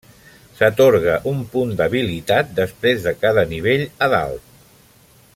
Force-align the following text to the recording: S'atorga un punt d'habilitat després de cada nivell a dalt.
S'atorga 0.59 1.17
un 1.31 1.43
punt 1.51 1.73
d'habilitat 1.81 2.49
després 2.61 3.05
de 3.07 3.13
cada 3.25 3.43
nivell 3.53 3.85
a 4.07 4.11
dalt. 4.15 4.49